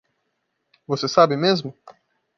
Você 0.87 1.07
sabe 1.07 1.37
mesmo? 1.37 1.77